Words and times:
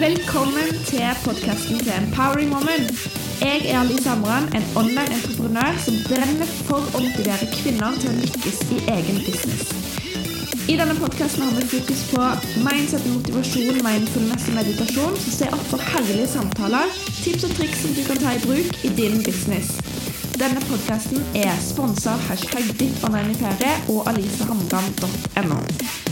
Velkommen 0.00 0.68
til 0.88 1.02
podkasten 1.24 1.78
til 1.78 1.92
Empowering 1.92 2.54
Woman. 2.54 2.86
Jeg 3.40 3.60
er 3.68 3.80
Alice 3.80 4.10
Amran, 4.10 4.46
en 4.56 4.64
online 4.76 5.12
entreprenør 5.18 5.76
som 5.84 5.98
brenner 6.08 6.48
for 6.68 6.80
å 6.96 7.02
motivere 7.04 7.48
kvinner 7.58 7.98
til 8.00 8.08
å 8.08 8.14
lykkes 8.22 8.62
i 8.76 8.80
egen 8.94 9.20
business. 9.26 9.74
I 10.72 10.78
denne 10.80 10.96
podkasten 11.02 11.44
har 11.44 11.52
vi 11.58 11.68
fokus 11.74 12.06
på 12.14 12.24
mindset, 12.64 13.04
motivasjon, 13.12 13.84
mindfulness 13.84 14.48
og 14.48 14.58
meditasjon, 14.62 15.22
som 15.26 15.36
ser 15.36 15.56
opp 15.58 15.68
for 15.74 15.88
herlige 15.92 16.32
samtaler, 16.32 16.98
tips 17.20 17.50
og 17.50 17.56
triks 17.60 17.84
som 17.84 17.96
du 17.98 18.04
kan 18.08 18.24
ta 18.24 18.32
i 18.38 18.44
bruk 18.48 18.84
i 18.88 18.96
din 19.02 19.20
business. 19.28 19.76
Denne 20.40 20.64
podkasten 20.70 21.20
er 21.36 21.52
sponsa 21.60 22.16
av 22.16 22.28
hashtag 22.32 22.72
ditt 22.80 23.04
online-imperiet 23.04 23.92
og 23.92 24.08
alicehamran.no. 24.14 25.66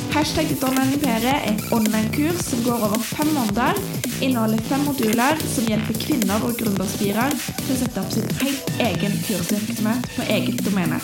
Hashtag 0.09 0.49
ditt 0.49 0.63
online-imperiet 0.65 1.29
er 1.29 1.43
et 1.51 1.73
online-kurs 1.75 2.41
som 2.47 2.63
går 2.65 2.85
over 2.87 3.03
fem 3.05 3.29
måneder, 3.37 3.77
inneholder 4.25 4.63
fem 4.71 4.81
moduler 4.89 5.41
som 5.53 5.67
hjelper 5.69 5.99
kvinner 6.01 6.47
og 6.47 6.57
gründerspirer 6.59 7.37
til 7.37 7.75
å 7.75 7.77
sette 7.83 8.03
opp 8.03 8.15
sin 8.15 8.27
helt 8.41 8.73
egen 8.83 9.15
kursvirksomhet 9.27 10.09
på 10.17 10.27
eget 10.33 10.65
domene. 10.67 10.99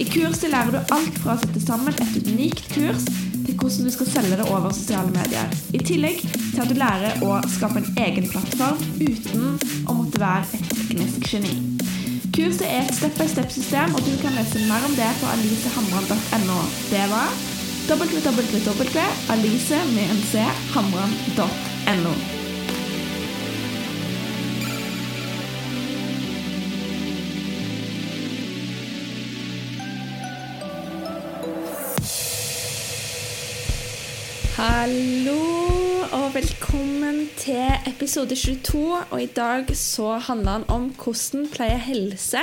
I 0.00 0.06
kurset 0.08 0.52
lærer 0.52 0.76
du 0.76 0.94
alt 0.94 1.18
fra 1.24 1.34
å 1.34 1.40
sette 1.40 1.62
sammen 1.64 1.96
et 1.96 2.28
unikt 2.28 2.68
kurs 2.74 3.06
til 3.08 3.56
hvordan 3.56 3.88
du 3.88 3.92
skal 3.94 4.10
selge 4.12 4.38
det 4.40 4.48
over 4.48 4.74
sosiale 4.76 5.12
medier. 5.16 5.56
I 5.72 5.80
tillegg 5.80 6.20
til 6.22 6.62
at 6.62 6.70
du 6.70 6.76
lærer 6.78 7.24
å 7.26 7.38
skape 7.56 7.80
en 7.80 8.02
egen 8.04 8.28
plattform 8.30 8.84
uten 9.00 9.56
å 9.88 9.96
måtte 10.02 10.20
være 10.22 10.44
et 10.60 10.74
teknisk 10.76 11.24
geni. 11.32 11.56
Kurset 12.36 12.68
er 12.68 12.84
et 12.84 12.94
step-by-step-system, 12.94 13.96
og 13.96 14.04
du 14.06 14.12
kan 14.22 14.36
lese 14.38 14.62
mer 14.68 14.84
om 14.86 14.94
det 14.96 15.08
på 15.18 15.32
alisehamran.no. 15.34 16.60
Det 16.92 17.08
var 17.10 17.34
www.alice 17.90 19.78
med 19.94 20.10
en 20.10 20.20
c 20.22 20.38
hamran.no. 20.74 22.12
Hallo 34.54 35.40
og 36.12 36.34
velkommen 36.34 37.28
til 37.36 37.66
episode 37.86 38.36
22. 38.36 38.98
Og 39.10 39.22
i 39.22 39.26
dag 39.26 39.76
så 39.76 40.18
handler 40.18 40.52
den 40.52 40.70
om 40.70 40.94
hvordan 40.94 41.48
pleie 41.50 41.78
helse 41.78 42.38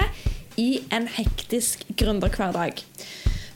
i 0.58 0.80
en 0.92 1.08
hektisk 1.08 1.88
gründerhverdag. 1.98 2.84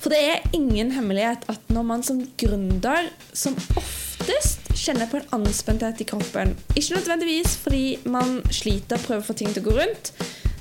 For 0.01 0.09
det 0.09 0.19
er 0.25 0.45
ingen 0.57 0.91
hemmelighet 0.95 1.45
at 1.51 1.71
når 1.73 1.85
man 1.85 2.03
som 2.05 2.21
gründer 2.41 3.11
som 3.37 3.53
oftest 3.77 4.71
kjenner 4.73 5.09
på 5.09 5.19
en 5.19 5.41
anspenthet 5.41 6.01
i 6.01 6.07
kroppen, 6.09 6.55
ikke 6.73 6.97
nødvendigvis 6.97 7.57
fordi 7.61 7.83
man 8.09 8.39
sliter 8.49 8.97
og 8.97 9.05
prøver 9.05 9.21
å 9.21 9.27
få 9.29 9.37
ting 9.37 9.53
til 9.53 9.61
å 9.61 9.69
gå 9.69 9.75
rundt, 9.77 10.13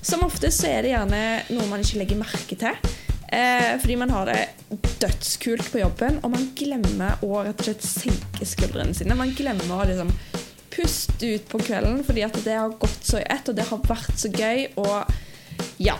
som 0.04 0.24
oftest 0.24 0.60
så 0.60 0.68
er 0.70 0.84
det 0.84 0.92
gjerne 0.92 1.22
noe 1.54 1.68
man 1.70 1.84
ikke 1.84 2.02
legger 2.02 2.20
merke 2.20 2.58
til. 2.60 2.92
Eh, 3.30 3.76
fordi 3.78 3.96
man 3.96 4.10
har 4.10 4.26
det 4.26 4.40
dødskult 5.00 5.68
på 5.72 5.80
jobben, 5.80 6.18
og 6.24 6.32
man 6.34 6.48
glemmer 6.58 7.20
å 7.22 7.44
rett 7.46 7.60
og 7.62 7.68
slett 7.68 7.84
senke 7.86 8.48
skuldrene 8.48 8.96
sine. 8.96 9.16
Man 9.16 9.32
glemmer 9.38 9.76
å 9.76 9.86
liksom 9.86 10.10
puste 10.70 11.34
ut 11.36 11.46
på 11.50 11.60
kvelden 11.62 12.00
fordi 12.06 12.24
at 12.26 12.36
det 12.44 12.56
har 12.58 12.74
gått 12.80 13.06
så 13.06 13.20
i 13.20 13.28
ett, 13.28 13.48
og 13.48 13.56
det 13.56 13.68
har 13.70 13.84
vært 13.86 14.18
så 14.18 14.32
gøy. 14.34 14.66
Og 14.82 15.78
ja. 15.80 15.96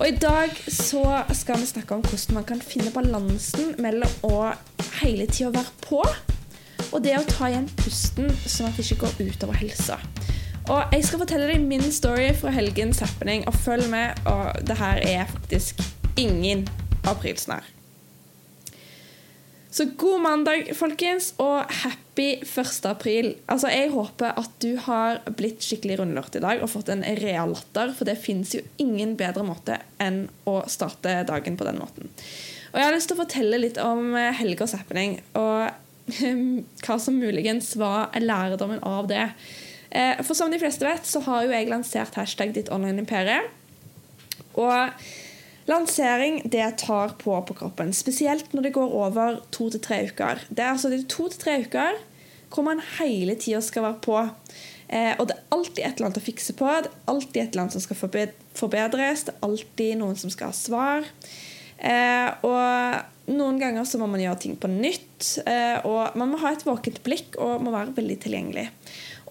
Og 0.00 0.08
i 0.08 0.16
dag 0.16 0.54
så 0.64 1.02
skal 1.36 1.60
vi 1.60 1.66
snakke 1.68 1.94
om 1.94 2.00
hvordan 2.00 2.38
man 2.38 2.44
kan 2.48 2.60
finne 2.64 2.88
balansen 2.94 3.74
mellom 3.84 4.08
å 4.24 4.52
hele 5.02 5.26
tida 5.28 5.50
være 5.52 5.74
på, 5.84 6.00
og 6.90 7.02
det 7.04 7.18
å 7.18 7.26
ta 7.28 7.50
igjen 7.50 7.68
pusten 7.82 8.30
sånn 8.46 8.70
at 8.70 8.80
det 8.80 8.86
ikke 8.86 9.04
går 9.04 9.28
utover 9.28 9.60
helsa. 9.60 9.98
Og 10.72 10.94
jeg 10.94 11.04
skal 11.04 11.20
fortelle 11.20 11.50
deg 11.50 11.66
min 11.68 11.84
story 11.92 12.30
fra 12.38 12.52
helgens 12.54 13.02
happening, 13.04 13.44
og 13.50 13.58
følg 13.60 13.90
med. 13.92 14.16
Og 14.30 14.64
det 14.64 14.78
her 14.80 15.02
er 15.04 15.28
faktisk 15.34 15.84
ingen 16.20 16.64
aprilsnarr. 17.10 17.66
Så 19.70 19.84
god 19.96 20.18
mandag, 20.24 20.72
folkens, 20.74 21.28
og 21.38 21.70
happy 21.84 22.40
1. 22.42 22.86
april. 22.90 23.36
Altså, 23.46 23.68
Jeg 23.70 23.92
håper 23.94 24.34
at 24.40 24.56
du 24.58 24.74
har 24.82 25.20
blitt 25.38 25.62
skikkelig 25.62 26.00
rundlurt 26.00 26.34
i 26.34 26.42
dag 26.42 26.62
og 26.62 26.72
fått 26.72 26.90
en 26.90 27.04
real 27.20 27.54
latter, 27.54 27.92
for 27.94 28.08
det 28.08 28.18
fins 28.18 28.56
jo 28.56 28.64
ingen 28.82 29.14
bedre 29.20 29.44
måte 29.46 29.78
enn 30.02 30.24
å 30.50 30.56
starte 30.66 31.20
dagen 31.28 31.56
på 31.56 31.68
den 31.68 31.78
måten. 31.78 32.10
Og 32.72 32.80
Jeg 32.80 32.88
har 32.88 32.96
lyst 32.96 33.12
til 33.12 33.18
å 33.18 33.22
fortelle 33.22 33.62
litt 33.62 33.78
om 33.78 34.10
helgas 34.40 34.74
happening, 34.74 35.20
og 35.38 35.70
hva 36.84 36.98
som 36.98 37.22
muligens 37.22 37.76
var 37.78 38.10
lærdommen 38.18 38.82
av 38.82 39.06
det. 39.06 39.28
For 40.26 40.34
som 40.34 40.50
de 40.50 40.58
fleste 40.58 40.86
vet, 40.86 41.06
så 41.06 41.22
har 41.30 41.46
jo 41.46 41.54
jeg 41.54 41.70
lansert 41.70 42.18
hashtag 42.18 42.58
ditt 42.58 42.74
online 42.74 43.06
imperium. 43.06 43.46
Og 44.58 44.90
Lansering 45.70 46.40
det 46.50 46.66
tar 46.82 47.14
på 47.20 47.36
på 47.46 47.56
kroppen, 47.62 47.92
spesielt 47.94 48.52
når 48.56 48.66
det 48.66 48.74
går 48.74 48.94
over 49.04 49.40
to 49.54 49.68
til 49.70 49.82
tre 49.84 50.02
uker. 50.10 50.42
Det 50.50 50.64
er 50.64 50.72
altså 50.72 50.90
de 50.90 51.02
to 51.06 51.28
til 51.30 51.42
tre 51.44 51.60
uker 51.62 52.00
hvor 52.50 52.66
man 52.66 52.82
hele 52.98 53.36
tida 53.38 53.60
skal 53.62 53.86
være 53.86 54.00
på. 54.02 54.16
Eh, 54.90 55.12
og 55.20 55.28
det 55.30 55.36
er 55.36 55.54
alltid 55.54 55.84
et 55.84 55.92
eller 55.92 56.08
annet 56.08 56.18
å 56.18 56.24
fikse 56.24 56.56
på. 56.58 56.66
Det 56.66 56.90
er 56.90 57.12
alltid 57.12 57.38
et 57.42 57.52
eller 57.52 57.62
annet 57.62 57.76
som 57.76 57.84
skal 57.84 58.00
forbedres. 58.00 59.24
Det 59.26 59.36
er 59.36 59.46
alltid 59.46 60.00
noen 60.00 60.18
som 60.18 60.32
skal 60.34 60.50
ha 60.50 60.56
svar. 60.56 61.06
Eh, 61.78 62.28
og 62.44 63.30
noen 63.30 63.60
ganger 63.62 63.86
så 63.86 64.00
må 64.00 64.10
man 64.10 64.22
gjøre 64.24 64.42
ting 64.42 64.58
på 64.58 64.70
nytt. 64.72 65.30
Eh, 65.46 65.78
og 65.86 66.18
man 66.18 66.32
må 66.32 66.42
ha 66.42 66.52
et 66.56 66.66
våkent 66.66 67.00
blikk 67.06 67.38
og 67.38 67.62
må 67.62 67.74
være 67.74 67.94
veldig 68.00 68.18
tilgjengelig. 68.26 68.66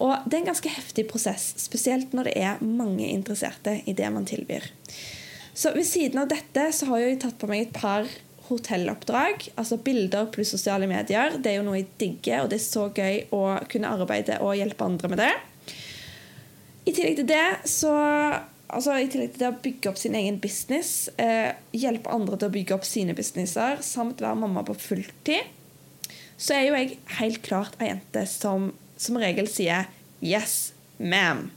Og 0.00 0.16
det 0.24 0.38
er 0.38 0.40
en 0.40 0.52
ganske 0.54 0.72
heftig 0.72 1.04
prosess, 1.10 1.50
spesielt 1.60 2.14
når 2.16 2.30
det 2.30 2.36
er 2.40 2.62
mange 2.64 3.10
interesserte 3.12 3.82
i 3.84 3.92
det 3.96 4.08
man 4.14 4.24
tilbyr. 4.28 4.64
Så 5.60 5.74
ved 5.74 5.84
siden 5.84 6.22
av 6.22 6.30
dette 6.30 6.70
så 6.72 6.88
har 6.88 7.02
jeg 7.02 7.20
tatt 7.20 7.36
på 7.40 7.48
meg 7.50 7.66
et 7.66 7.74
par 7.76 8.06
hotelloppdrag. 8.48 9.50
Altså 9.60 9.76
bilder 9.84 10.30
pluss 10.32 10.54
sosiale 10.54 10.88
medier. 10.88 11.36
Det 11.36 11.52
er 11.52 11.58
jo 11.58 11.66
noe 11.66 11.82
jeg 11.82 11.90
digger, 12.00 12.44
og 12.44 12.52
det 12.52 12.56
er 12.56 12.64
så 12.64 12.86
gøy 12.88 13.26
å 13.36 13.42
kunne 13.68 13.90
arbeide 13.92 14.40
og 14.40 14.56
hjelpe 14.56 14.88
andre 14.88 15.12
med 15.12 15.20
det. 15.20 15.34
I 16.88 16.94
tillegg 16.96 17.20
til 17.20 17.28
det 17.28 17.44
så 17.68 17.92
altså 18.70 18.94
I 18.96 19.08
tillegg 19.10 19.34
til 19.34 19.42
det 19.42 19.50
å 19.50 19.60
bygge 19.62 19.90
opp 19.90 19.98
sin 20.00 20.16
egen 20.16 20.38
business, 20.40 21.10
eh, 21.18 21.52
hjelpe 21.74 22.12
andre 22.14 22.38
til 22.38 22.48
å 22.48 22.54
bygge 22.54 22.76
opp 22.76 22.86
sine 22.86 23.16
businesser, 23.18 23.82
samt 23.82 24.22
være 24.22 24.38
mamma 24.38 24.62
på 24.64 24.76
fulltid, 24.78 25.48
så 26.40 26.54
er 26.54 26.68
jo 26.68 26.76
jeg 26.78 27.00
helt 27.18 27.42
klart 27.44 27.74
ei 27.82 27.90
jente 27.90 28.22
som 28.30 28.70
som 29.00 29.16
regel 29.16 29.48
sier 29.48 29.88
'yes, 30.22 30.72
ma'am'. 31.00 31.48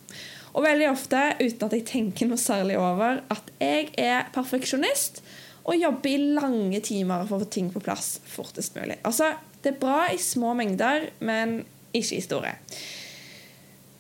Og 0.53 0.65
veldig 0.65 0.89
ofte, 0.91 1.21
uten 1.41 1.65
at 1.67 1.73
jeg 1.73 1.87
tenker 1.89 2.29
noe 2.29 2.41
særlig 2.41 2.77
over, 2.77 3.23
at 3.33 3.49
jeg 3.61 3.89
er 3.97 4.29
perfeksjonist 4.35 5.23
og 5.63 5.79
jobber 5.79 6.11
i 6.11 6.33
lange 6.35 6.81
timer 6.83 7.23
for 7.25 7.39
å 7.39 7.45
få 7.45 7.49
ting 7.55 7.71
på 7.73 7.81
plass 7.83 8.17
fortest 8.27 8.75
mulig. 8.77 8.99
Altså, 9.07 9.33
Det 9.63 9.77
er 9.77 9.79
bra 9.79 10.09
i 10.11 10.17
små 10.19 10.49
mengder, 10.59 11.05
men 11.23 11.61
ikke 11.95 12.17
i 12.17 12.23
store. 12.25 12.49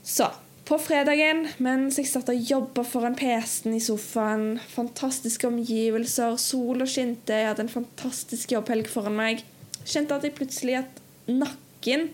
Så 0.03 0.27
på 0.67 0.75
fredagen, 0.79 1.45
mens 1.63 1.97
jeg 1.99 2.09
satt 2.09 2.27
og 2.31 2.49
jobba 2.51 2.83
foran 2.83 3.15
PC-en 3.15 3.77
i 3.77 3.79
sofaen, 3.83 4.59
fantastiske 4.59 5.47
omgivelser, 5.47 6.35
sol 6.35 6.83
og 6.83 6.91
skinte, 6.91 7.35
jeg 7.35 7.47
hadde 7.47 7.63
en 7.63 7.71
fantastisk 7.71 8.51
jobbhelg 8.51 8.91
foran 8.91 9.15
meg, 9.15 9.45
kjente 9.87 10.15
at 10.15 10.27
jeg 10.27 10.35
plutselig 10.35 10.77
at 10.81 11.01
nakken 11.31 12.09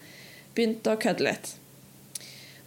begynte 0.54 0.94
å 0.94 1.02
kødde 1.02 1.26
litt. 1.26 1.56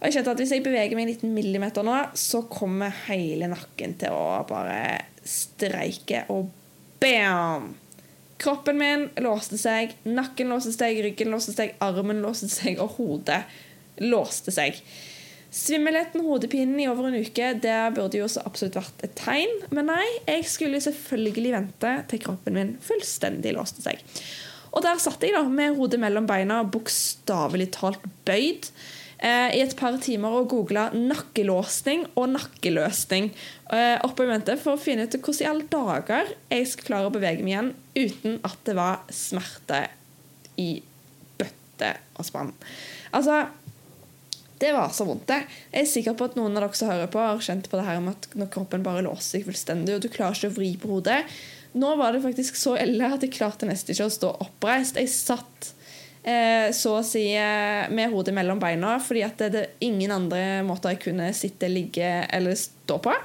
Og 0.03 0.09
jeg 0.09 0.17
kjente 0.17 0.33
at 0.35 0.41
Hvis 0.41 0.51
jeg 0.51 0.63
beveger 0.65 0.97
meg 0.97 1.05
en 1.05 1.13
liten 1.13 1.31
millimeter 1.31 1.85
nå, 1.87 1.95
så 2.19 2.41
kommer 2.51 2.91
hele 3.05 3.47
nakken 3.47 3.95
til 4.01 4.11
å 4.11 4.41
bare 4.49 4.99
streike. 5.23 6.25
Og 6.27 6.49
bam! 6.99 7.69
Kroppen 8.43 8.75
min 8.75 9.05
låste 9.23 9.55
seg, 9.55 9.93
nakken 10.03 10.51
låste 10.51 10.73
seg, 10.75 10.99
ryggen 11.05 11.31
låste 11.31 11.53
seg, 11.55 11.77
armen 11.79 12.19
låste 12.19 12.49
seg, 12.51 12.81
og 12.83 12.97
hodet 12.97 13.45
låste 14.03 14.51
seg. 14.51 14.81
Svimmelheten, 15.53 16.25
hodepinen 16.25 16.81
i 16.81 16.89
over 16.91 17.07
en 17.07 17.15
uke, 17.23 17.53
det 17.63 17.77
burde 17.95 18.19
jo 18.19 18.27
så 18.27 18.43
absolutt 18.43 18.75
vært 18.81 19.05
et 19.07 19.13
tegn. 19.15 19.53
Men 19.71 19.87
nei, 19.93 20.07
jeg 20.27 20.49
skulle 20.51 20.81
selvfølgelig 20.83 21.53
vente 21.55 21.93
til 22.11 22.23
kroppen 22.25 22.57
min 22.57 22.73
fullstendig 22.83 23.55
låste 23.55 23.85
seg. 23.85 24.03
Og 24.73 24.83
der 24.83 24.99
satt 24.99 25.23
jeg 25.23 25.37
da 25.37 25.45
med 25.47 25.77
hodet 25.77 26.01
mellom 26.03 26.27
beina, 26.27 26.59
bokstavelig 26.67 27.69
talt 27.77 28.03
bøyd 28.27 28.67
i 29.23 29.61
et 29.63 29.75
par 29.79 29.95
timer 30.03 30.33
og 30.35 30.49
googla 30.51 30.89
'nakkelåsning' 30.91 32.09
og 32.15 32.27
'nakkeløsning' 32.33 33.29
eh, 33.71 33.97
oppe 34.03 34.25
i 34.25 34.27
mente 34.27 34.57
for 34.59 34.75
å 34.75 34.81
finne 34.81 35.07
ut 35.07 35.15
hvordan 35.15 35.41
i 35.45 35.49
alle 35.49 35.67
dager 35.71 36.31
jeg 36.51 36.67
skal 36.67 36.87
klare 36.89 37.07
å 37.07 37.13
bevege 37.13 37.43
meg 37.43 37.53
igjen 37.53 37.69
uten 37.95 38.39
at 38.43 38.57
det 38.67 38.75
var 38.75 39.05
smerte 39.07 39.85
i 40.59 40.81
bøtte 41.39 41.93
og 42.17 42.27
spann. 42.27 42.51
Altså 43.13 43.45
det 44.59 44.71
var 44.71 44.91
så 44.95 45.03
vondt. 45.07 45.27
det. 45.27 45.43
Jeg 45.71 45.81
er 45.81 45.91
sikker 45.91 46.13
på 46.15 46.27
at 46.27 46.35
noen 46.39 46.55
av 46.55 46.63
dere 46.63 46.77
som 46.77 46.87
hører 46.87 47.09
på, 47.11 47.19
har 47.19 47.39
kjent 47.43 47.67
på 47.67 47.79
det 47.79 47.87
her 47.87 47.99
med 47.99 48.15
at 48.15 48.35
når 48.39 48.51
kroppen 48.51 48.83
bare 48.83 49.03
låser 49.03 49.39
seg 49.39 49.47
fullstendig, 49.47 49.95
og 49.95 50.03
du 50.03 50.07
klarer 50.07 50.37
ikke 50.37 50.51
å 50.51 50.55
vri 50.55 50.69
på 50.79 50.91
hodet. 50.91 51.23
Nå 51.73 51.95
var 51.99 52.13
det 52.13 52.21
faktisk 52.23 52.55
så 52.55 52.77
ille 52.79 53.09
at 53.11 53.25
jeg 53.25 53.33
klarte 53.33 53.67
nesten 53.67 53.91
ikke 53.91 54.07
å 54.07 54.13
stå 54.13 54.29
oppreist. 54.45 54.95
Jeg 54.95 55.11
satt 55.11 55.73
Eh, 55.73 55.82
så 56.71 56.97
å 56.99 57.03
si 57.03 57.25
eh, 57.35 57.89
med 57.91 58.13
hodet 58.13 58.35
mellom 58.35 58.61
beina, 58.61 58.95
fordi 59.03 59.25
at 59.25 59.41
det, 59.51 59.63
er 59.63 59.87
ingen 59.87 60.13
andre 60.15 60.61
måter 60.63 60.93
jeg 60.93 61.03
kunne 61.09 61.33
sitte, 61.35 61.71
ligge 61.71 62.13
eller 62.31 62.55
stå 62.59 62.99
på. 63.03 63.15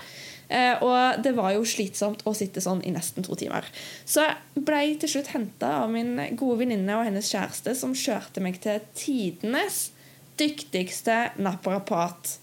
Eh, 0.48 0.80
og 0.80 1.20
det 1.20 1.34
var 1.36 1.52
jo 1.52 1.66
slitsomt 1.68 2.24
å 2.26 2.32
sitte 2.36 2.62
sånn 2.64 2.80
i 2.88 2.92
nesten 2.94 3.26
to 3.26 3.36
timer. 3.38 3.68
Så 4.08 4.24
ble 4.56 4.80
jeg 4.84 4.98
til 5.02 5.12
slutt 5.14 5.32
henta 5.34 5.74
av 5.82 5.92
min 5.92 6.16
gode 6.40 6.62
venninne 6.62 6.96
og 6.96 7.04
hennes 7.06 7.28
kjæreste, 7.28 7.76
som 7.76 7.96
kjørte 7.96 8.42
meg 8.44 8.60
til 8.64 8.80
tidenes 8.96 9.88
dyktigste 10.38 11.20
naprapat. 11.42 12.38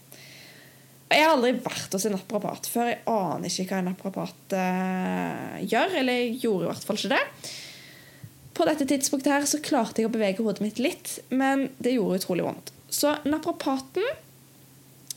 Jeg 1.06 1.22
har 1.22 1.36
aldri 1.36 1.54
vært 1.64 1.94
hos 1.96 2.06
en 2.08 2.16
naprapat 2.18 2.68
før. 2.70 2.92
Jeg 2.92 3.04
aner 3.10 3.50
ikke 3.50 3.68
hva 3.70 3.82
en 3.82 3.88
naprapat 3.92 4.56
uh, 4.58 5.54
gjør. 5.62 5.94
Eller 6.02 6.18
jeg 6.18 6.34
gjorde 6.42 6.66
i 6.66 6.70
hvert 6.72 6.88
fall 6.90 7.00
ikke 7.00 7.14
det. 7.14 7.22
På 8.56 8.68
dette 8.68 8.88
tidspunktet 8.88 9.34
her 9.34 9.48
så 9.50 9.60
klarte 9.64 10.02
jeg 10.02 10.10
å 10.10 10.14
bevege 10.14 10.44
hodet 10.46 10.64
mitt 10.64 10.80
litt, 10.80 11.18
men 11.30 11.68
det 11.78 11.98
gjorde 11.98 12.22
utrolig 12.22 12.46
vondt. 12.48 12.72
Så 12.88 13.18
naprapaten 13.28 14.06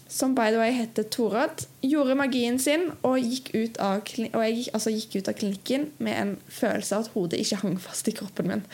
som 0.08 0.34
by 0.34 0.48
the 0.50 0.56
way 0.56 0.72
heter 0.72 1.04
Torad, 1.12 1.66
gjorde 1.84 2.16
magien 2.16 2.56
sin 2.58 2.86
og, 3.04 3.18
gikk 3.20 3.50
ut 3.52 3.76
av, 3.84 4.00
og 4.00 4.44
jeg 4.46 4.62
altså 4.72 4.92
gikk 4.94 5.18
ut 5.18 5.28
av 5.28 5.36
klinikken 5.36 5.90
med 6.00 6.16
en 6.16 6.30
følelse 6.48 6.96
av 6.96 7.04
at 7.04 7.12
hodet 7.12 7.42
ikke 7.42 7.60
hang 7.60 7.76
fast 7.82 8.08
i 8.08 8.14
kroppen 8.16 8.48
min. 8.48 8.64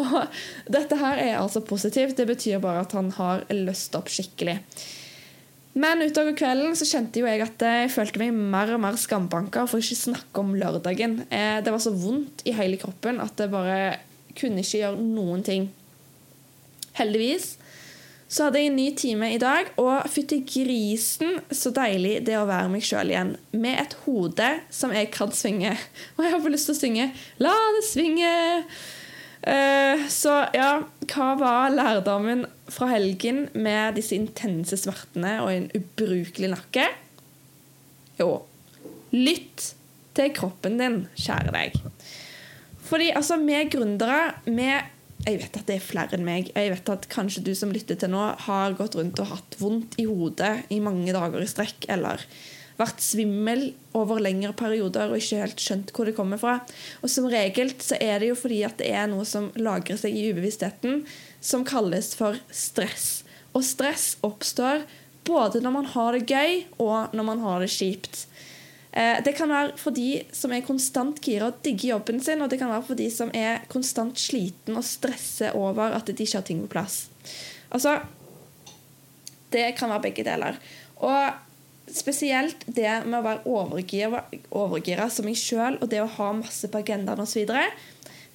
Og 0.00 0.16
dette 0.72 0.96
her 0.98 1.20
er 1.20 1.34
altså 1.42 1.60
positivt. 1.60 2.16
Det 2.16 2.26
betyr 2.30 2.64
bare 2.64 2.86
at 2.86 2.96
han 2.96 3.12
har 3.18 3.44
løst 3.52 4.00
opp 4.00 4.08
skikkelig. 4.12 4.56
Men 5.78 6.00
utover 6.02 6.32
kvelden 6.34 6.72
så 6.74 6.88
kjente 6.88 7.20
jo 7.20 7.28
jeg 7.28 7.44
at 7.44 7.62
jeg 7.62 7.92
følte 7.92 8.22
meg 8.22 8.32
mer 8.34 8.72
og 8.74 8.80
mer 8.82 8.96
skambanka 8.98 9.68
for 9.68 9.84
ikke 9.84 10.00
snakke 10.08 10.42
om 10.42 10.56
lørdagen. 10.58 11.20
Eh, 11.28 11.60
det 11.62 11.70
var 11.70 11.84
så 11.84 11.92
vondt 11.94 12.42
i 12.48 12.56
hele 12.56 12.80
kroppen 12.80 13.20
at 13.22 13.36
det 13.38 13.52
bare 13.52 13.98
kunne 14.38 14.64
ikke 14.64 14.82
gjøre 14.82 15.02
noen 15.02 15.44
ting. 15.46 15.70
Heldigvis 16.98 17.56
så 18.28 18.44
hadde 18.44 18.60
jeg 18.60 18.68
en 18.68 18.76
ny 18.76 18.88
time 18.92 19.30
i 19.32 19.40
dag, 19.40 19.70
og 19.80 20.04
fytti 20.12 20.42
grisen 20.44 21.38
så 21.48 21.72
deilig 21.72 22.18
det 22.26 22.36
å 22.36 22.44
være 22.48 22.68
meg 22.74 22.84
sjøl 22.84 23.08
igjen. 23.14 23.30
Med 23.56 23.80
et 23.80 23.96
hode 24.04 24.50
som 24.74 24.92
jeg 24.92 25.08
kan 25.14 25.32
svinge. 25.32 25.72
Og 26.16 26.26
jeg 26.26 26.34
har 26.34 26.42
bare 26.44 26.52
lyst 26.52 26.68
til 26.68 26.76
å 26.76 26.82
synge 26.82 27.06
'La 27.40 27.54
det 27.78 27.84
svinge'. 27.88 28.34
Uh, 29.38 30.04
så 30.12 30.34
ja, 30.52 30.82
hva 31.08 31.28
var 31.40 31.72
lærdommen 31.72 32.42
fra 32.68 32.90
helgen 32.90 33.46
med 33.54 33.96
disse 33.96 34.16
intense 34.18 34.76
smertene 34.76 35.38
og 35.40 35.52
en 35.54 35.68
ubrukelig 35.78 36.50
nakke? 36.52 36.88
Jo, 38.18 38.42
lytt 39.14 39.70
til 40.18 40.34
kroppen 40.36 40.76
din, 40.82 40.98
kjære 41.16 41.54
deg. 41.54 41.78
Fordi 42.88 43.10
altså, 43.12 43.36
vi 43.42 43.58
gründere, 43.72 44.20
vi 44.48 44.70
jeg 45.26 45.40
vet 45.42 45.56
at 45.58 45.66
det 45.66 45.74
er 45.76 45.82
flere 45.82 46.14
enn 46.16 46.24
meg. 46.24 46.52
Jeg 46.54 46.70
vet 46.72 46.90
at 46.92 47.08
kanskje 47.10 47.42
du 47.44 47.50
som 47.58 47.72
lytter 47.74 47.98
til 47.98 48.12
nå, 48.12 48.22
har 48.46 48.76
gått 48.78 48.94
rundt 48.96 49.18
og 49.20 49.32
hatt 49.32 49.56
vondt 49.60 49.98
i 50.00 50.06
hodet 50.08 50.68
i 50.72 50.78
mange 50.80 51.12
dager 51.12 51.42
i 51.42 51.48
strekk, 51.50 51.88
eller 51.90 52.22
vært 52.78 53.02
svimmel 53.02 53.72
over 53.98 54.22
lengre 54.22 54.52
perioder 54.56 55.10
og 55.10 55.18
ikke 55.18 55.40
helt 55.42 55.62
skjønt 55.62 55.90
hvor 55.94 56.06
det 56.06 56.14
kommer 56.16 56.38
fra. 56.40 56.60
Og 57.02 57.10
som 57.10 57.26
regel 57.30 57.72
så 57.82 57.98
er 57.98 58.22
det 58.22 58.30
jo 58.30 58.38
fordi 58.38 58.62
at 58.68 58.78
det 58.78 58.92
er 58.94 59.10
noe 59.10 59.26
som 59.26 59.50
lagrer 59.58 59.98
seg 59.98 60.14
i 60.14 60.28
ubevisstheten, 60.30 61.02
som 61.42 61.66
kalles 61.66 62.12
for 62.18 62.38
stress. 62.54 63.24
Og 63.58 63.66
stress 63.66 64.12
oppstår 64.26 64.86
både 65.26 65.60
når 65.64 65.74
man 65.74 65.90
har 65.96 66.14
det 66.14 66.30
gøy, 66.30 66.62
og 66.78 67.12
når 67.16 67.26
man 67.26 67.42
har 67.42 67.64
det 67.64 67.72
kjipt. 67.74 68.28
Eh, 68.92 69.18
det 69.24 69.34
kan 69.36 69.50
være 69.52 69.74
for 69.80 69.94
de 69.94 70.22
som 70.32 70.52
er 70.54 70.64
konstant 70.64 71.20
gira 71.24 71.50
og 71.50 71.58
digger 71.64 71.94
jobben 71.94 72.22
sin, 72.24 72.40
og 72.42 72.50
det 72.50 72.60
kan 72.60 72.70
være 72.72 72.86
for 72.88 72.98
de 72.98 73.08
som 73.12 73.32
er 73.36 73.64
konstant 73.72 74.18
sliten 74.20 74.78
og 74.80 74.86
stresser 74.86 75.56
over 75.58 75.92
at 75.98 76.08
de 76.08 76.16
ikke 76.16 76.40
har 76.40 76.46
ting 76.48 76.62
på 76.64 76.72
plass. 76.78 77.08
Altså 77.70 78.00
Det 79.52 79.76
kan 79.76 79.88
være 79.88 80.02
begge 80.02 80.24
deler. 80.24 80.56
Og 81.00 81.32
spesielt 81.88 82.66
det 82.66 83.06
med 83.06 83.16
å 83.20 83.24
være 83.24 83.46
overgira, 83.48 84.24
overgira 84.52 85.06
som 85.08 85.24
meg 85.24 85.38
sjøl, 85.40 85.78
og 85.80 85.88
det 85.88 86.02
å 86.02 86.10
ha 86.18 86.32
masse 86.36 86.68
på 86.68 86.82
agendaen 86.82 87.22
osv. 87.24 87.48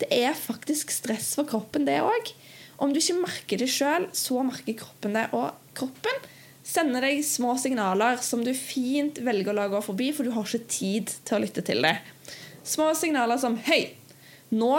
Det 0.01 0.09
er 0.09 0.33
faktisk 0.33 0.89
stress 0.89 1.35
for 1.37 1.45
kroppen, 1.45 1.85
det 1.85 1.99
òg. 2.01 2.33
Om 2.81 2.93
du 2.93 2.97
ikke 2.97 3.19
merker 3.21 3.61
det 3.61 3.69
sjøl, 3.69 4.07
så 4.17 4.41
merker 4.45 4.79
kroppen 4.81 5.13
det. 5.13 5.27
Og 5.37 5.53
kroppen 5.77 6.25
sender 6.63 7.03
deg 7.03 7.21
små 7.27 7.57
signaler 7.59 8.19
som 8.23 8.43
du 8.43 8.53
fint 8.55 9.19
velger 9.23 9.51
å 9.51 9.57
la 9.57 9.69
gå 9.71 9.81
forbi, 9.83 10.11
for 10.15 10.25
du 10.25 10.33
har 10.35 10.47
ikke 10.47 10.71
tid 10.71 11.11
til 11.27 11.37
å 11.37 11.43
lytte 11.43 11.63
til 11.65 11.83
det. 11.83 11.97
Små 12.63 12.93
signaler 12.95 13.37
som 13.37 13.57
'Hei, 13.57 13.95
nå 14.51 14.73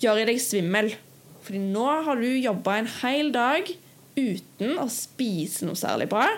gjør 0.00 0.22
jeg 0.22 0.26
deg 0.30 0.42
svimmel'. 0.42 0.94
Fordi 1.42 1.58
nå 1.58 1.86
har 2.06 2.16
du 2.16 2.28
jobba 2.38 2.78
en 2.78 2.90
hel 3.02 3.32
dag 3.34 3.66
uten 4.14 4.78
å 4.78 4.86
spise 4.92 5.66
noe 5.66 5.78
særlig 5.78 6.08
bra, 6.12 6.28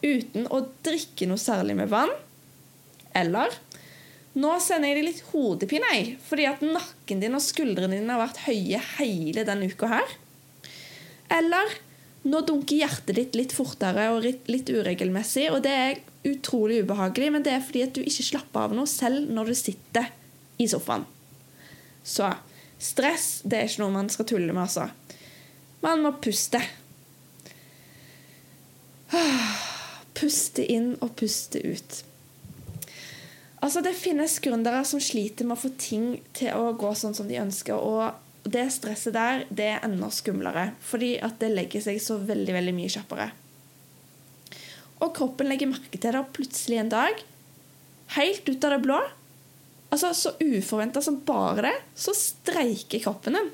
uten 0.00 0.48
å 0.48 0.62
drikke 0.86 1.28
noe 1.28 1.40
særlig 1.40 1.76
med 1.76 1.90
vann. 1.92 2.12
Eller 3.14 3.52
nå 4.34 4.54
sender 4.58 4.90
jeg 4.90 4.98
deg 4.98 5.08
litt 5.10 5.24
hodepine, 5.30 6.16
fordi 6.26 6.46
at 6.48 6.64
nakken 6.64 7.20
din 7.22 7.36
og 7.36 7.44
skuldrene 7.44 8.00
dine 8.00 8.16
har 8.16 8.24
vært 8.24 8.46
høye 8.48 8.80
hele 8.96 9.44
denne 9.46 9.68
uka 9.70 9.92
her. 9.92 10.16
Eller 11.30 11.76
nå 12.24 12.40
dunker 12.48 12.80
hjertet 12.80 13.16
ditt 13.18 13.36
litt 13.36 13.52
fortere 13.52 14.08
og 14.14 14.24
litt 14.24 14.70
uregelmessig, 14.72 15.50
og 15.52 15.60
det 15.66 15.72
er 15.76 16.00
utrolig 16.24 16.80
ubehagelig, 16.84 17.30
men 17.34 17.44
det 17.44 17.52
er 17.52 17.64
fordi 17.64 17.84
at 17.84 17.92
du 17.96 18.00
ikke 18.04 18.28
slapper 18.30 18.68
av 18.68 18.76
noe 18.76 18.88
selv 18.88 19.28
når 19.28 19.52
du 19.52 19.58
sitter 19.58 20.08
i 20.60 20.68
sofaen. 20.70 21.04
Så 22.04 22.30
stress 22.80 23.42
det 23.44 23.58
er 23.58 23.68
ikke 23.68 23.84
noe 23.84 23.96
man 23.98 24.10
skal 24.12 24.28
tulle 24.28 24.52
med, 24.52 24.64
altså. 24.64 24.88
Man 25.84 26.00
må 26.04 26.14
puste. 26.24 26.62
Puste 30.16 30.64
inn 30.72 30.94
og 31.04 31.12
puste 31.18 31.60
ut. 31.60 32.00
Altså, 33.64 33.80
Det 33.80 33.94
finnes 33.96 34.40
gründere 34.40 34.84
som 34.84 35.00
sliter 35.00 35.44
med 35.44 35.56
å 35.56 35.62
få 35.64 35.70
ting 35.80 36.20
til 36.36 36.56
å 36.56 36.72
gå 36.76 36.92
sånn 36.96 37.16
som 37.16 37.28
de 37.28 37.40
ønsker. 37.40 37.74
og 37.74 38.23
det 38.44 38.66
stresset 38.74 39.14
der 39.16 39.44
det 39.48 39.70
er 39.72 39.84
enda 39.86 40.10
skumlere, 40.12 40.70
fordi 40.84 41.14
at 41.24 41.38
det 41.40 41.52
legger 41.54 41.84
seg 41.84 42.00
så 42.02 42.18
veldig 42.20 42.54
veldig 42.56 42.74
mye 42.76 42.92
kjappere. 42.92 43.28
Og 45.02 45.14
kroppen 45.16 45.48
legger 45.48 45.70
merke 45.70 46.00
til 46.00 46.14
det 46.14 46.24
plutselig 46.36 46.80
en 46.80 46.92
dag, 46.92 47.22
helt 48.18 48.48
ut 48.48 48.66
av 48.66 48.76
det 48.76 48.82
blå. 48.84 48.98
Altså 49.94 50.12
Så 50.16 50.34
uforventa 50.40 51.02
som 51.02 51.20
bare 51.24 51.68
det, 51.68 51.74
så 51.94 52.14
streiker 52.16 53.02
kroppen 53.04 53.38
din. 53.38 53.50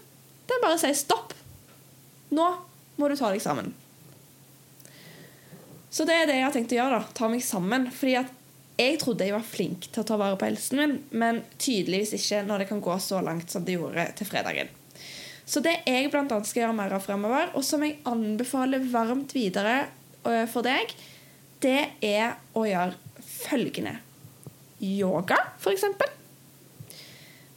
Er 0.51 0.63
bare 0.65 0.81
sier 0.83 0.97
stopp. 0.99 1.35
Nå 2.35 2.47
må 2.99 3.09
du 3.09 3.15
ta 3.17 3.31
deg 3.31 3.43
sammen. 3.43 3.71
Så 5.91 6.07
det 6.07 6.17
er 6.17 6.27
det 6.27 6.39
jeg 6.39 6.47
har 6.47 6.55
tenkt 6.55 6.75
å 6.75 6.79
gjøre. 6.79 6.99
da, 6.99 7.15
Ta 7.15 7.29
meg 7.31 7.43
sammen. 7.45 7.87
Fordi 7.95 8.17
at 8.19 8.35
jeg 8.81 8.99
trodde 9.03 9.27
jeg 9.27 9.37
var 9.37 9.47
flink 9.47 9.89
til 9.91 10.03
å 10.03 10.09
ta 10.09 10.17
vare 10.19 10.39
på 10.41 10.49
helsen 10.49 10.81
min, 10.81 10.93
men 11.11 11.43
tydeligvis 11.61 12.15
ikke 12.17 12.43
når 12.47 12.63
det 12.63 12.69
kan 12.71 12.83
gå 12.83 12.97
så 13.03 13.21
langt 13.25 13.53
som 13.53 13.67
det 13.67 13.77
gjorde 13.77 14.07
til 14.17 14.29
fredagen. 14.29 14.71
Så 15.51 15.63
det 15.65 15.81
jeg 15.89 16.11
bl.a. 16.13 16.23
skal 16.47 16.63
gjøre 16.63 16.77
mer 16.79 16.95
av 16.95 17.03
fremover, 17.03 17.51
og 17.59 17.65
som 17.67 17.83
jeg 17.83 17.99
anbefaler 18.07 18.85
varmt 18.93 19.35
videre 19.35 19.89
øh, 20.23 20.47
for 20.51 20.63
deg, 20.67 20.95
det 21.65 21.81
er 22.07 22.37
å 22.55 22.63
gjøre 22.69 23.25
følgende. 23.27 23.97
Yoga, 24.81 25.41
f.eks. 25.61 25.89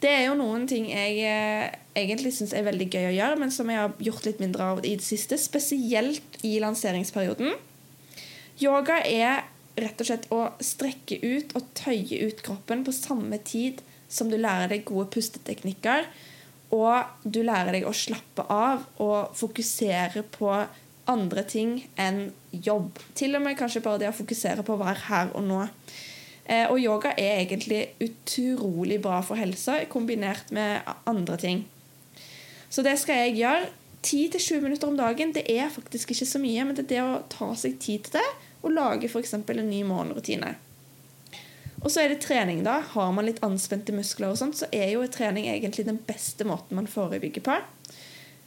Det 0.03 0.09
er 0.09 0.25
jo 0.25 0.33
noen 0.35 0.65
ting 0.67 0.89
jeg 0.89 1.21
eh, 1.23 1.69
egentlig 1.95 2.33
syns 2.35 2.51
er 2.57 2.65
veldig 2.65 2.89
gøy 2.89 3.05
å 3.11 3.13
gjøre, 3.13 3.37
men 3.39 3.53
som 3.53 3.69
jeg 3.71 3.79
har 3.79 3.93
gjort 4.03 4.25
litt 4.27 4.41
mindre 4.43 4.73
av 4.73 4.81
i 4.83 4.97
det 4.97 5.05
siste, 5.05 5.37
spesielt 5.39 6.41
i 6.43 6.57
lanseringsperioden. 6.63 7.53
Yoga 8.59 8.99
er 9.05 9.45
rett 9.79 10.01
og 10.01 10.09
slett 10.09 10.27
å 10.33 10.41
strekke 10.61 11.21
ut 11.23 11.55
og 11.57 11.69
tøye 11.77 12.25
ut 12.27 12.43
kroppen 12.45 12.83
på 12.85 12.93
samme 12.93 13.39
tid 13.45 13.79
som 14.11 14.29
du 14.29 14.37
lærer 14.37 14.69
deg 14.73 14.85
gode 14.89 15.07
pusteteknikker 15.13 16.09
og 16.73 17.25
du 17.25 17.43
lærer 17.45 17.75
deg 17.75 17.85
å 17.85 17.93
slappe 17.95 18.45
av 18.49 18.87
og 19.03 19.35
fokusere 19.37 20.25
på 20.33 20.49
andre 21.11 21.43
ting 21.45 21.75
enn 21.99 22.25
jobb. 22.51 22.97
Til 23.17 23.37
og 23.37 23.43
med 23.45 23.57
kanskje 23.59 23.83
bare 23.83 24.01
det 24.01 24.09
å 24.09 24.15
fokusere 24.15 24.65
på 24.65 24.75
å 24.75 24.81
være 24.81 25.05
her 25.09 25.31
og 25.37 25.45
nå. 25.45 25.61
Eh, 26.45 26.65
og 26.71 26.79
yoga 26.81 27.13
er 27.15 27.43
egentlig 27.43 27.85
utrolig 28.03 28.99
bra 29.03 29.21
for 29.23 29.39
helsa, 29.39 29.77
kombinert 29.91 30.51
med 30.55 30.83
andre 31.09 31.37
ting. 31.39 31.63
Så 32.69 32.83
det 32.83 32.97
skal 33.01 33.27
jeg 33.27 33.39
gjøre. 33.43 33.71
10-20 34.03 34.59
minutter 34.59 34.89
om 34.89 34.97
dagen 34.99 35.29
det 35.31 35.45
er 35.47 35.69
faktisk 35.71 36.11
ikke 36.11 36.27
så 36.27 36.39
mye, 36.43 36.65
men 36.67 36.75
det 36.75 36.83
er 36.83 36.89
det 36.89 37.03
å 37.05 37.21
ta 37.31 37.53
seg 37.55 37.77
tid 37.79 38.09
til 38.09 38.17
det 38.17 38.25
og 38.63 38.73
lage 38.75 39.07
f.eks. 39.07 39.35
en 39.37 39.69
ny 39.69 39.79
morgenrutine. 39.87 40.49
Og 41.83 41.91
så 41.91 42.03
er 42.03 42.13
det 42.13 42.21
trening, 42.23 42.63
da. 42.63 42.77
Har 42.93 43.11
man 43.15 43.27
litt 43.27 43.41
anspente 43.43 43.95
muskler, 43.95 44.31
og 44.31 44.39
sånt, 44.39 44.57
så 44.59 44.69
er 44.71 44.93
jo 44.93 45.03
trening 45.11 45.49
egentlig 45.51 45.85
den 45.87 45.99
beste 46.07 46.47
måten 46.47 46.79
man 46.79 46.87
forebygger 46.87 47.43
på. 47.43 47.59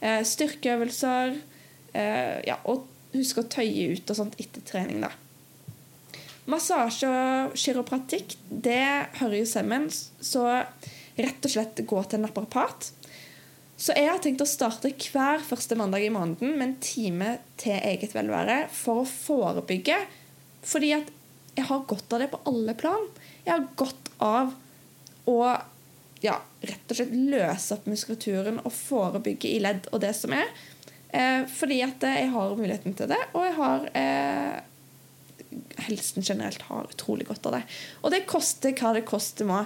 Eh, 0.01 0.21
styrkeøvelser 0.25 1.37
eh, 1.97 2.35
ja, 2.45 2.59
Og 2.69 2.85
husk 3.15 3.39
å 3.41 3.47
tøye 3.49 3.95
ut 3.95 4.11
og 4.11 4.17
sånt 4.19 4.37
etter 4.41 4.65
trening, 4.65 5.05
da. 5.05 5.13
Massasje 6.47 7.07
og 7.11 7.55
kiropratikk 7.59 8.37
det 8.47 9.09
hører 9.19 9.41
jo 9.41 9.47
sammen. 9.49 9.89
Så 9.91 10.45
rett 10.47 11.47
og 11.47 11.51
slett 11.51 11.81
gå 11.89 12.03
til 12.03 12.19
en 12.19 12.27
naprapat. 12.27 12.91
Så 13.77 13.93
jeg 13.93 14.09
har 14.09 14.21
tenkt 14.23 14.41
å 14.41 14.49
starte 14.49 14.89
hver 14.89 15.43
første 15.45 15.77
mandag 15.77 16.07
i 16.07 16.13
måneden 16.13 16.55
med 16.55 16.65
en 16.65 16.77
time 16.81 17.33
til 17.61 17.77
eget 17.77 18.15
velvære 18.17 18.63
for 18.73 19.03
å 19.03 19.09
forebygge. 19.09 19.99
Fordi 20.65 20.93
at 20.97 21.11
jeg 21.57 21.67
har 21.69 21.85
godt 21.89 22.13
av 22.13 22.23
det 22.23 22.31
på 22.31 22.41
alle 22.49 22.73
plan. 22.77 23.05
Jeg 23.47 23.53
har 23.53 23.67
godt 23.79 24.09
av 24.19 24.53
å 25.27 25.41
ja, 26.23 26.39
rett 26.61 26.91
og 26.91 26.97
slett 26.97 27.13
løse 27.15 27.75
opp 27.77 27.85
muskulaturen 27.87 28.59
og 28.63 28.73
forebygge 28.73 29.51
i 29.53 29.61
ledd 29.63 29.87
og 29.93 30.01
det 30.03 30.11
som 30.17 30.33
er. 30.35 30.49
Eh, 31.15 31.45
fordi 31.47 31.79
at 31.85 32.03
jeg 32.03 32.31
har 32.33 32.55
muligheten 32.57 32.95
til 32.97 33.07
det, 33.11 33.19
og 33.31 33.45
jeg 33.45 33.55
har 33.55 33.85
eh, 33.95 34.57
Helsen 35.87 36.25
generelt 36.25 36.65
har 36.67 36.89
utrolig 36.91 37.25
godt 37.29 37.47
av 37.47 37.55
det. 37.55 37.61
Og 38.03 38.11
det 38.11 38.25
koster 38.29 38.75
hva 38.75 38.91
det 38.97 39.05
koster 39.07 39.47
må. 39.47 39.61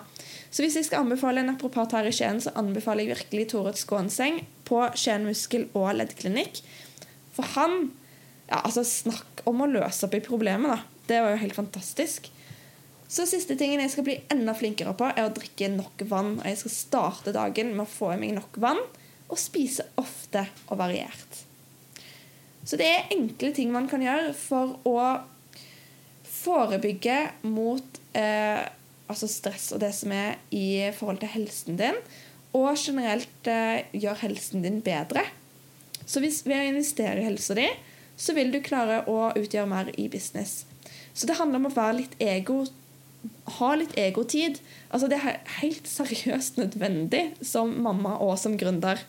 Så 0.53 0.61
hvis 0.61 0.77
jeg 0.77 0.85
skal 0.87 1.01
anbefale 1.01 1.41
en 1.41 1.53
apropat 1.55 1.95
her 1.97 2.07
i 2.07 2.13
Skien, 2.13 2.37
så 2.43 2.53
anbefaler 2.59 3.07
jeg 3.07 3.15
virkelig 3.15 3.47
Toret 3.51 3.79
Skånseng 3.81 4.43
på 4.67 4.83
Skien 4.93 5.25
muskel- 5.25 5.71
og 5.73 5.89
leddklinikk. 5.97 6.61
For 7.33 7.49
han 7.55 7.89
ja, 8.51 8.61
altså 8.61 8.83
Snakk 8.85 9.41
om 9.49 9.63
å 9.63 9.71
løse 9.71 10.05
opp 10.05 10.15
i 10.15 10.23
problemet, 10.23 10.69
da. 10.69 11.01
Det 11.07 11.19
var 11.23 11.33
jo 11.33 11.41
helt 11.41 11.57
fantastisk. 11.57 12.29
Så 13.11 13.25
siste 13.27 13.57
tingen 13.59 13.81
jeg 13.83 13.91
skal 13.91 14.05
bli 14.07 14.17
enda 14.31 14.53
flinkere 14.55 14.93
på, 14.95 15.09
er 15.11 15.27
å 15.27 15.33
drikke 15.35 15.67
nok 15.73 16.05
vann. 16.07 16.37
Og 16.39 16.47
jeg 16.47 16.61
skal 16.61 16.75
starte 16.75 17.35
dagen 17.35 17.73
med 17.75 17.83
å 17.83 17.91
få 17.91 18.13
i 18.13 18.19
meg 18.21 18.37
nok 18.37 18.59
vann 18.63 18.79
og 19.31 19.39
spise 19.39 19.85
ofte 19.99 20.45
og 20.69 20.79
variert. 20.79 21.41
Så 22.63 22.77
det 22.79 22.87
er 22.87 23.11
enkle 23.15 23.51
ting 23.55 23.71
man 23.73 23.89
kan 23.91 24.03
gjøre 24.03 24.31
for 24.37 24.77
å 24.87 24.95
forebygge 26.41 27.17
mot 27.47 27.99
eh, 28.17 28.63
altså 29.11 29.27
stress 29.29 29.69
og 29.75 29.81
det 29.83 29.91
som 29.95 30.13
er 30.15 30.39
i 30.55 30.91
forhold 30.95 31.21
til 31.21 31.33
helsen 31.35 31.79
din, 31.79 31.97
og 32.55 32.73
generelt 32.79 33.47
eh, 33.51 33.87
gjøre 33.95 34.23
helsen 34.25 34.63
din 34.65 34.79
bedre. 34.83 35.25
Så 36.05 36.23
hvis 36.23 36.43
ved 36.47 36.59
å 36.59 36.69
investere 36.71 37.19
i 37.21 37.27
helsa 37.27 37.55
di, 37.57 37.67
så 38.19 38.35
vil 38.37 38.51
du 38.53 38.59
klare 38.63 39.01
å 39.09 39.31
utgjøre 39.35 39.69
mer 39.69 39.91
i 39.99 40.07
business. 40.11 40.61
Så 41.13 41.27
det 41.27 41.39
handler 41.39 41.61
om 41.61 41.71
å 41.71 41.75
være 41.75 41.99
litt 42.01 42.15
ego 42.23 42.63
ha 43.57 43.71
litt 43.77 43.95
egotid. 43.99 44.59
Altså, 44.89 45.09
det 45.11 45.19
er 45.19 45.41
helt 45.61 45.89
seriøst 45.89 46.59
nødvendig 46.61 47.31
som 47.45 47.73
mamma 47.83 48.17
og 48.23 48.37
som 48.41 48.57
gründer. 48.59 49.01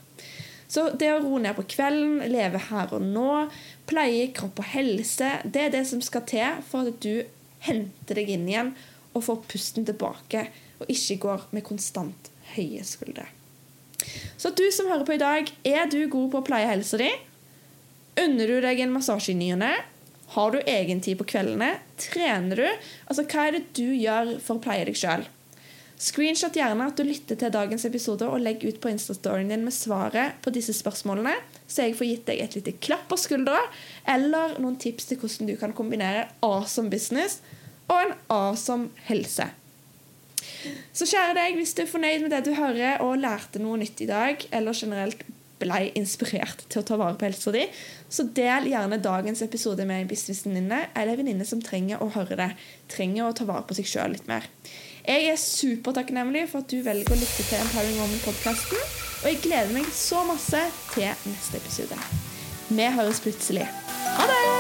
Så 0.73 0.87
det 0.97 1.11
å 1.13 1.21
roe 1.21 1.43
ned 1.45 1.57
på 1.59 1.67
kvelden, 1.75 2.23
leve 2.33 2.61
her 2.71 2.95
og 2.97 3.05
nå, 3.05 3.47
pleie 3.91 4.31
kropp 4.33 4.63
og 4.63 4.71
helse, 4.73 5.35
det 5.45 5.67
er 5.67 5.75
det 5.75 5.85
som 5.91 6.01
skal 6.05 6.25
til 6.29 6.63
for 6.65 6.89
at 6.89 7.03
du 7.05 7.27
henter 7.67 8.19
deg 8.19 8.33
inn 8.33 8.49
igjen 8.49 8.73
og 9.13 9.27
får 9.27 9.43
pusten 9.53 9.85
tilbake, 9.85 10.47
og 10.81 10.89
ikke 10.91 11.19
går 11.27 11.45
med 11.53 11.67
konstant 11.67 12.31
høye 12.55 12.81
skuldre. 12.89 13.27
Så 14.41 14.51
du 14.57 14.65
som 14.75 14.89
hører 14.89 15.05
på 15.07 15.15
i 15.15 15.21
dag, 15.21 15.53
er 15.63 15.85
du 15.93 16.01
god 16.11 16.33
på 16.33 16.41
å 16.41 16.47
pleie 16.47 16.71
helsa 16.71 16.99
di? 16.99 17.11
Unner 18.23 18.49
du 18.49 18.57
deg 18.65 18.81
en 18.83 18.97
massasje 18.97 19.35
i 19.35 19.39
ny 19.39 19.53
og 19.55 19.61
ne? 19.63 19.75
Har 20.33 20.55
du 20.55 20.59
egen 20.65 21.01
tid 21.05 21.19
på 21.21 21.29
kveldene? 21.29 21.75
Trener 22.01 22.57
du? 22.57 22.67
Altså, 23.07 23.27
Hva 23.29 23.47
er 23.49 23.59
det 23.59 23.67
du 23.77 23.93
gjør 23.93 24.39
for 24.41 24.57
å 24.57 24.65
pleie 24.65 24.87
deg 24.89 24.97
sjøl? 24.97 25.27
Screenshot 26.03 26.57
gjerne 26.59 26.89
at 26.89 26.99
du 26.99 27.05
lytter 27.07 27.39
til 27.39 27.53
dagens 27.55 27.85
episode, 27.87 28.27
og 28.27 28.43
legg 28.43 28.65
ut 28.65 28.81
på 28.83 28.91
Instastoryen 28.91 29.53
din 29.53 29.63
med 29.63 29.75
svaret 29.77 30.41
på 30.43 30.51
disse 30.55 30.75
spørsmålene, 30.75 31.37
så 31.71 31.87
jeg 31.87 31.95
får 31.99 32.09
gitt 32.09 32.25
deg 32.31 32.41
et 32.43 32.57
lite 32.59 32.75
klapp 32.83 33.05
på 33.13 33.21
skuldra, 33.21 33.61
eller 34.11 34.57
noen 34.59 34.81
tips 34.83 35.11
til 35.11 35.21
hvordan 35.21 35.53
du 35.53 35.55
kan 35.61 35.77
kombinere 35.77 36.27
awesome 36.43 36.91
business 36.91 37.39
og 37.87 38.01
en 38.01 38.17
awesome 38.33 38.91
helse. 39.07 39.47
Så 40.97 41.07
kjære 41.07 41.37
deg, 41.39 41.61
hvis 41.61 41.77
du 41.77 41.85
er 41.85 41.93
fornøyd 41.93 42.25
med 42.25 42.35
det 42.35 42.43
du 42.49 42.55
hører 42.57 43.05
og 43.05 43.21
lærte 43.23 43.63
noe 43.63 43.79
nytt 43.79 44.03
i 44.03 44.11
dag, 44.11 44.43
eller 44.51 44.75
generelt 44.75 45.23
ble 45.63 45.81
inspirert 45.99 46.67
til 46.69 46.83
å 46.83 46.87
ta 46.87 46.99
vare 47.01 47.17
på 47.19 47.29
helsa 47.29 47.55
di, 47.55 47.65
så 48.13 48.27
del 48.37 48.69
gjerne 48.73 49.01
dagens 49.03 49.43
episode 49.47 49.87
med 49.89 50.03
en 50.03 50.11
businessvenninne 50.11 50.81
eller 50.93 51.15
en 51.15 51.23
venninne 51.23 51.49
som 51.49 51.63
trenger 51.65 52.03
å 52.03 52.11
høre 52.15 52.39
det. 52.39 52.51
Trenger 52.93 53.29
å 53.29 53.37
ta 53.37 53.49
vare 53.49 53.65
på 53.69 53.79
seg 53.79 53.89
sjøl 53.89 54.17
litt 54.17 54.29
mer. 54.31 54.49
Jeg 55.03 55.33
er 55.33 55.41
supertakknemlig 55.41 56.45
for 56.53 56.63
at 56.63 56.71
du 56.71 56.79
velger 56.85 57.15
å 57.15 57.19
lytte 57.19 57.43
til 57.43 57.59
Empowering 57.59 57.99
Woman-podkasten, 57.99 58.87
og 59.23 59.29
jeg 59.31 59.43
gleder 59.47 59.75
meg 59.75 59.91
så 59.97 60.23
masse 60.29 60.63
til 60.95 61.11
neste 61.27 61.63
episode. 61.63 61.99
Vi 62.73 62.91
høres 62.99 63.23
plutselig. 63.25 63.67
Ha 64.13 64.31
det! 64.31 64.52